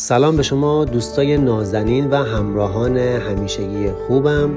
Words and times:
سلام 0.00 0.36
به 0.36 0.42
شما 0.42 0.84
دوستای 0.84 1.36
نازنین 1.36 2.10
و 2.10 2.16
همراهان 2.16 2.96
همیشگی 2.98 3.90
خوبم. 4.06 4.50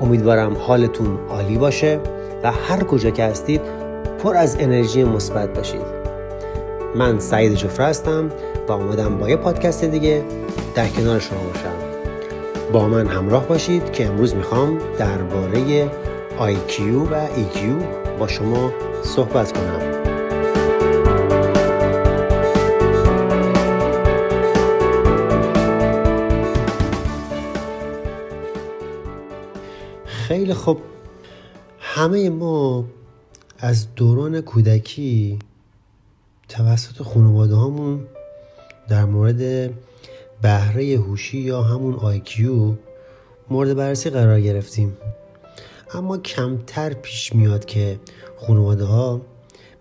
امیدوارم 0.00 0.56
حالتون 0.56 1.18
عالی 1.28 1.58
باشه 1.58 2.00
و 2.42 2.52
هر 2.52 2.84
کجا 2.84 3.10
که 3.10 3.24
هستید 3.24 3.60
پر 4.22 4.36
از 4.36 4.56
انرژی 4.60 5.04
مثبت 5.04 5.54
باشید. 5.54 5.80
من 6.96 7.18
سعید 7.18 7.54
جفره 7.54 7.86
هستم 7.86 8.30
و 8.68 8.72
اومدم 8.72 9.18
با 9.18 9.28
یه 9.28 9.36
پادکست 9.36 9.84
دیگه 9.84 10.24
در 10.74 10.88
کنار 10.88 11.20
شما 11.20 11.38
باشم. 11.38 11.76
با 12.72 12.88
من 12.88 13.06
همراه 13.06 13.48
باشید 13.48 13.92
که 13.92 14.06
امروز 14.06 14.34
می‌خوام 14.34 14.78
درباره 14.98 15.86
IQ 16.38 16.80
و 17.10 17.26
EQ 17.26 17.58
با 18.18 18.28
شما 18.28 18.72
صحبت 19.02 19.52
کنم. 19.52 20.05
خیلی 30.26 30.54
خوب 30.54 30.78
همه 31.78 32.30
ما 32.30 32.84
از 33.58 33.94
دوران 33.94 34.40
کودکی 34.40 35.38
توسط 36.48 37.02
خانواده 37.02 37.54
هامون 37.54 38.06
در 38.88 39.04
مورد 39.04 39.70
بهره 40.42 40.96
هوشی 40.96 41.38
یا 41.38 41.62
همون 41.62 41.94
IQ 41.94 42.74
مورد 43.50 43.74
بررسی 43.74 44.10
قرار 44.10 44.40
گرفتیم. 44.40 44.96
اما 45.94 46.18
کمتر 46.18 46.92
پیش 46.92 47.34
میاد 47.34 47.64
که 47.64 48.00
خانواده 48.36 48.84
ها 48.84 49.20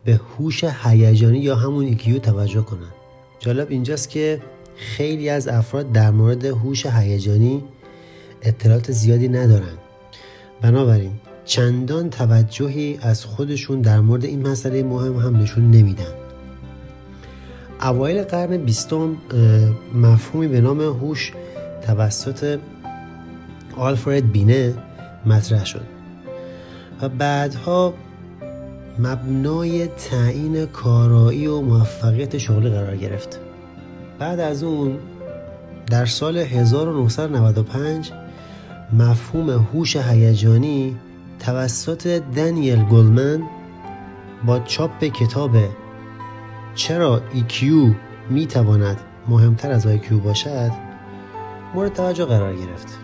به 0.04 0.20
هوش 0.38 0.64
هیجانی 0.64 1.40
یا 1.40 1.56
همون 1.56 1.86
EQ 1.86 2.20
توجه 2.20 2.62
کنند 2.62 2.94
جالب 3.40 3.68
اینجاست 3.70 4.10
که 4.10 4.42
خیلی 4.76 5.30
از 5.30 5.48
افراد 5.48 5.92
در 5.92 6.12
مورد 6.12 6.46
هوش 6.46 6.86
هیجانی 6.86 7.64
اطلاعات 8.42 8.92
زیادی 8.92 9.28
ندارند 9.28 9.78
بنابراین 10.62 11.12
چندان 11.46 12.10
توجهی 12.10 13.00
از 13.02 13.26
خودشون 13.26 13.82
در 13.82 14.00
مورد 14.00 14.26
این 14.26 14.48
مسئله 14.48 14.84
مهم 14.84 15.18
هم 15.18 15.38
نشون 15.38 15.72
نمیدن. 15.72 16.14
اوایل 17.82 18.24
قرن 18.24 18.58
بیستم 18.58 19.18
مفهومی 19.96 20.48
به 20.48 20.62
نام 20.62 20.82
هوش 20.82 21.34
توسط 21.82 22.60
آلفرد 23.78 24.32
بینه 24.32 24.74
مطرح 25.26 25.66
شد 25.66 25.86
و 27.02 27.10
بعدها 27.10 27.94
مبنای 29.00 29.88
تعیین 29.88 30.66
کارایی 30.66 31.48
و 31.48 31.62
موفقیت 31.62 32.38
شغلی 32.38 32.70
قرار 32.70 32.98
گرفت. 32.98 33.40
بعد 34.20 34.40
از 34.40 34.64
اون 34.64 34.98
در 35.88 36.06
سال 36.06 36.38
1995 36.38 38.12
مفهوم 38.98 39.50
هوش 39.50 39.96
هیجانی 39.96 40.98
توسط 41.40 42.08
دنیل 42.08 42.84
گلمن 42.84 43.44
با 44.46 44.60
چاپ 44.60 45.04
کتاب 45.04 45.58
چرا 46.76 47.22
EQ 47.34 47.64
می 48.30 48.46
تواند 48.46 49.02
مهمتر 49.28 49.72
از 49.72 49.88
IQ 49.88 50.14
باشد 50.14 50.72
مورد 51.74 51.94
توجه 51.94 52.26
قرار 52.26 52.56
گرفت. 52.56 53.00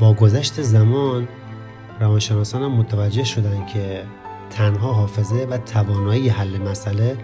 با 0.00 0.12
گذشت 0.12 0.62
زمان 0.62 1.28
روانشناسان 2.00 2.62
هم 2.62 2.72
متوجه 2.72 3.24
شدند 3.24 3.66
که 3.66 4.04
تنها 4.50 4.92
حافظه 4.92 5.46
و 5.50 5.58
توانایی 5.58 6.28
حل 6.28 6.58
مسئله 6.58 7.16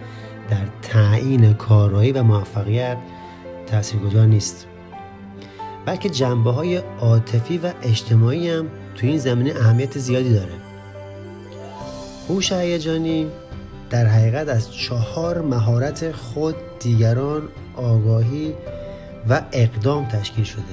در 0.49 0.65
تعیین 0.81 1.53
کارایی 1.53 2.11
و 2.11 2.23
موفقیت 2.23 2.97
تاثیرگذار 3.67 4.25
نیست. 4.25 4.67
بلکه 5.87 6.09
جنبه 6.09 6.51
های 6.51 6.77
عاطفی 6.77 7.57
و 7.57 7.71
اجتماعی 7.83 8.49
هم 8.49 8.67
تو 8.95 9.07
این 9.07 9.17
زمینه 9.17 9.59
اهمیت 9.59 9.97
زیادی 9.97 10.33
داره. 10.33 10.51
هوش 12.29 12.51
هیجانی 12.51 13.27
در 13.89 14.05
حقیقت 14.05 14.49
از 14.49 14.73
چهار 14.73 15.41
مهارت 15.41 16.11
خود 16.11 16.55
دیگران 16.79 17.41
آگاهی 17.75 18.53
و 19.29 19.41
اقدام 19.51 20.05
تشکیل 20.05 20.43
شده. 20.43 20.63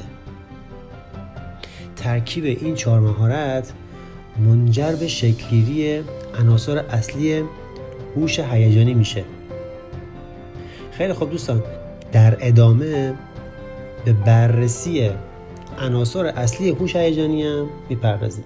ترکیب 1.97 2.44
این 2.44 2.75
چهار 2.75 3.00
مهارت 3.00 3.72
منجر 4.39 4.93
به 4.93 5.09
شکلگیری 5.09 6.03
عناصر 6.41 6.78
اصلی 6.78 7.44
هوش 8.16 8.39
هیجانی 8.39 8.94
میشه. 8.94 9.25
خیلی 10.93 11.12
خوب 11.12 11.31
دوستان 11.31 11.62
در 12.12 12.37
ادامه 12.41 13.15
به 14.04 14.12
بررسی 14.12 15.10
عناصر 15.78 16.26
اصلی 16.26 16.70
هوش 16.70 16.97
هیجانی 16.97 17.42
هم 17.42 17.66
می‌پردازیم. 17.88 18.44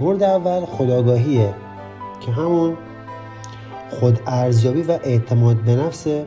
مورد 0.00 0.22
اول 0.22 0.64
خداگاهیه 0.64 1.54
که 2.20 2.32
همون 2.32 2.76
خود 3.90 4.20
ارزیابی 4.26 4.82
و 4.82 4.98
اعتماد 5.02 5.56
به 5.56 5.76
نفسه 5.76 6.24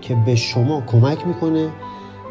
که 0.00 0.16
به 0.26 0.34
شما 0.34 0.80
کمک 0.80 1.26
می‌کنه 1.26 1.68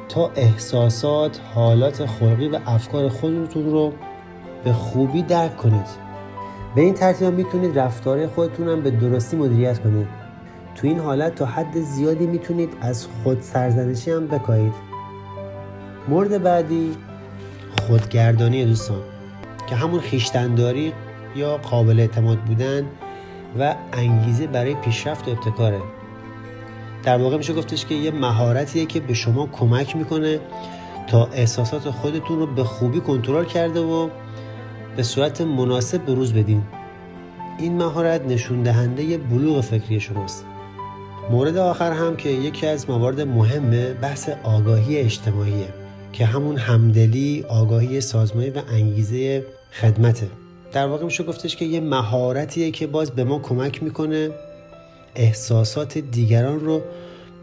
تا 0.10 0.32
احساسات، 0.36 1.40
حالات 1.56 2.06
خلقی 2.06 2.48
و 2.48 2.60
افکار 2.66 3.10
خودتون 3.10 3.72
رو 3.72 3.94
به 4.64 4.74
خوبی 4.74 5.22
درک 5.22 5.58
کنید. 5.58 6.10
به 6.76 6.82
این 6.82 6.94
ترتیب 6.94 7.34
می‌تونید 7.34 7.80
رفتار 7.80 8.28
خودتون 8.28 8.68
هم 8.68 8.82
به 8.82 8.92
درستی 8.92 9.38
مدیریت 9.38 9.80
کنید. 9.80 10.08
تو 10.76 10.88
این 10.88 11.00
حالت 11.00 11.36
تا 11.36 11.46
حد 11.46 11.80
زیادی 11.82 12.28
می‌تونید 12.28 12.70
از 12.82 13.08
خود 13.24 13.42
سرزنشی 13.42 14.12
هم 14.12 14.28
بکاهید. 14.28 14.89
مورد 16.10 16.44
بعدی 16.44 16.92
خودگردانی 17.88 18.66
دوستان 18.66 19.02
که 19.70 19.76
همون 19.76 20.00
خیشتنداری 20.00 20.94
یا 21.36 21.58
قابل 21.58 22.00
اعتماد 22.00 22.38
بودن 22.38 22.86
و 23.60 23.76
انگیزه 23.94 24.48
برای 24.48 24.76
پیشرفت 24.76 25.28
و 25.28 25.32
ابتکاره. 25.32 25.82
در 27.04 27.18
واقع 27.18 27.38
میشه 27.38 27.54
گفتش 27.54 27.86
که 27.86 27.96
یه 27.96 28.12
مهارتیه 28.12 28.86
که 28.86 29.00
به 29.00 29.14
شما 29.14 29.48
کمک 29.48 29.96
می‌کنه 29.96 30.40
تا 31.08 31.26
احساسات 31.26 31.90
خودتون 31.90 32.40
رو 32.40 32.46
به 32.46 32.64
خوبی 32.64 33.00
کنترل 33.00 33.46
کرده 33.46 33.80
و 33.80 34.10
به 34.96 35.04
صورت 35.04 35.42
مناسب 35.42 36.06
بروز 36.06 36.34
بدین. 36.34 36.64
این 37.60 37.78
مهارت 37.78 38.26
نشون 38.26 38.64
دهنده 38.64 39.18
بلوغ 39.18 39.62
فکری 39.62 40.00
شماست. 40.00 40.46
مورد 41.32 41.58
آخر 41.58 41.92
هم 41.92 42.16
که 42.16 42.30
یکی 42.30 42.68
از 42.68 42.90
موارد 42.90 43.22
مهمه 43.22 43.94
بحث 43.94 44.30
آگاهی 44.44 44.98
اجتماعیه. 44.98 45.74
که 46.14 46.26
همون 46.26 46.58
همدلی 46.58 47.46
آگاهی 47.50 48.02
سازمانی 48.02 48.50
و 48.50 48.62
انگیزه 48.72 49.46
خدمته. 49.72 50.28
در 50.72 50.88
واقع 50.88 51.06
میشه 51.06 51.24
گفتش 51.24 51.56
که 51.56 51.66
یه 51.66 51.80
مهارتیه 51.80 52.72
که 52.72 52.88
باز 52.88 53.12
به 53.12 53.24
ما 53.24 53.40
کمک 53.40 53.84
می‌کنه 53.84 54.30
احساسات 55.16 55.98
دیگران 55.98 56.60
رو 56.60 56.82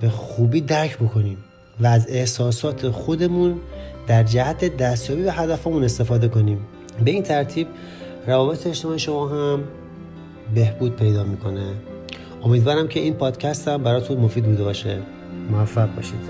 به 0.00 0.08
خوبی 0.08 0.60
درک 0.60 0.98
بکنیم 0.98 1.36
و 1.80 1.86
از 1.86 2.06
احساسات 2.08 2.90
خودمون 2.90 3.60
در 4.06 4.22
جهت 4.22 4.76
دستیابی 4.76 5.22
به 5.22 5.32
هدفمون 5.32 5.84
استفاده 5.84 6.28
کنیم. 6.28 6.58
به 7.04 7.10
این 7.10 7.22
ترتیب 7.22 7.66
روابط 8.26 8.66
اجتماعی 8.66 8.98
شما 8.98 9.28
هم 9.28 9.64
بهبود 10.54 10.96
پیدا 10.96 11.24
می‌کنه. 11.24 11.72
امیدوارم 12.44 12.88
که 12.88 13.00
این 13.00 13.14
پادکست 13.14 13.68
هم 13.68 13.82
براتون 13.82 14.18
مفید 14.18 14.44
بوده 14.44 14.64
باشه. 14.64 14.98
موفق 15.50 15.94
باشید. 15.96 16.20